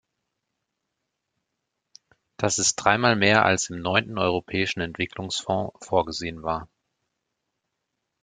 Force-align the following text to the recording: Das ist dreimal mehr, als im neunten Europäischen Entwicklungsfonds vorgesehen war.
Das 2.37 2.57
ist 2.57 2.77
dreimal 2.77 3.15
mehr, 3.15 3.45
als 3.45 3.69
im 3.69 3.79
neunten 3.81 4.17
Europäischen 4.17 4.79
Entwicklungsfonds 4.81 5.73
vorgesehen 5.85 6.41
war. 6.41 6.67